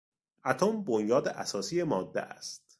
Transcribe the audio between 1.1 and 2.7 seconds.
اساسی ماده است.